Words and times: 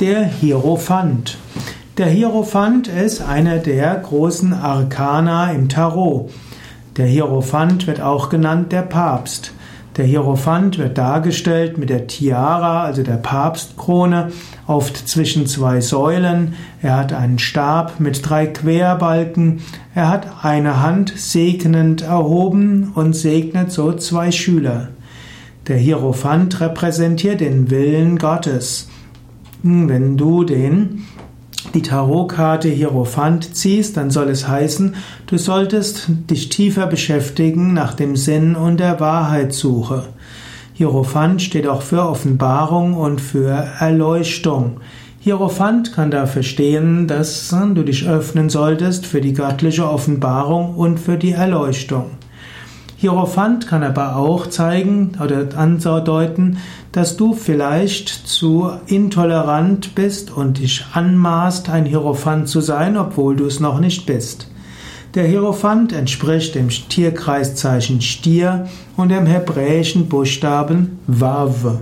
Der 0.00 0.26
Hierophant. 0.26 1.38
Der 1.96 2.08
Hierophant 2.08 2.86
ist 2.86 3.22
einer 3.22 3.56
der 3.56 3.94
großen 3.94 4.52
Arkana 4.52 5.52
im 5.52 5.70
Tarot. 5.70 6.30
Der 6.98 7.06
Hierophant 7.06 7.86
wird 7.86 8.02
auch 8.02 8.28
genannt 8.28 8.72
der 8.72 8.82
Papst. 8.82 9.52
Der 9.96 10.04
Hierophant 10.04 10.76
wird 10.76 10.98
dargestellt 10.98 11.78
mit 11.78 11.88
der 11.88 12.08
Tiara, 12.08 12.84
also 12.84 13.02
der 13.02 13.16
Papstkrone, 13.16 14.32
oft 14.66 15.08
zwischen 15.08 15.46
zwei 15.46 15.80
Säulen. 15.80 16.52
Er 16.82 16.98
hat 16.98 17.14
einen 17.14 17.38
Stab 17.38 17.98
mit 17.98 18.28
drei 18.28 18.48
Querbalken. 18.48 19.62
Er 19.94 20.10
hat 20.10 20.44
eine 20.44 20.82
Hand 20.82 21.14
segnend 21.16 22.02
erhoben 22.02 22.92
und 22.94 23.16
segnet 23.16 23.72
so 23.72 23.94
zwei 23.94 24.30
Schüler. 24.30 24.88
Der 25.68 25.78
Hierophant 25.78 26.60
repräsentiert 26.60 27.40
den 27.40 27.70
Willen 27.70 28.18
Gottes. 28.18 28.88
Wenn 29.68 30.16
du 30.16 30.44
den 30.44 31.02
die 31.74 31.82
Tarotkarte 31.82 32.68
Hierophant 32.68 33.56
ziehst, 33.56 33.96
dann 33.96 34.10
soll 34.10 34.28
es 34.28 34.46
heißen, 34.46 34.94
du 35.26 35.38
solltest 35.38 36.06
dich 36.30 36.50
tiefer 36.50 36.86
beschäftigen 36.86 37.74
nach 37.74 37.94
dem 37.94 38.14
Sinn 38.14 38.54
und 38.54 38.78
der 38.78 39.00
Wahrheitssuche. 39.00 40.04
Hierophant 40.72 41.42
steht 41.42 41.66
auch 41.66 41.82
für 41.82 42.08
Offenbarung 42.08 42.94
und 42.94 43.20
für 43.20 43.50
Erleuchtung. 43.80 44.76
Hierophant 45.18 45.92
kann 45.92 46.12
dafür 46.12 46.44
stehen, 46.44 47.08
dass 47.08 47.48
du 47.50 47.82
dich 47.82 48.08
öffnen 48.08 48.48
solltest 48.48 49.04
für 49.04 49.20
die 49.20 49.32
göttliche 49.32 49.90
Offenbarung 49.90 50.76
und 50.76 51.00
für 51.00 51.16
die 51.16 51.32
Erleuchtung. 51.32 52.12
Hierophant 52.98 53.66
kann 53.66 53.82
aber 53.82 54.16
auch 54.16 54.46
zeigen 54.46 55.12
oder 55.22 55.46
andeuten, 55.56 56.56
dass 56.92 57.18
du 57.18 57.34
vielleicht 57.34 58.08
zu 58.08 58.70
intolerant 58.86 59.94
bist 59.94 60.34
und 60.34 60.58
dich 60.58 60.86
anmaßt, 60.94 61.68
ein 61.68 61.84
Hierophant 61.84 62.48
zu 62.48 62.62
sein, 62.62 62.96
obwohl 62.96 63.36
du 63.36 63.44
es 63.44 63.60
noch 63.60 63.80
nicht 63.80 64.06
bist. 64.06 64.48
Der 65.14 65.26
Hierophant 65.26 65.92
entspricht 65.92 66.54
dem 66.54 66.70
Tierkreiszeichen 66.70 68.00
Stier 68.00 68.66
und 68.96 69.10
dem 69.10 69.26
hebräischen 69.26 70.08
Buchstaben 70.08 70.98
Vav. 71.06 71.80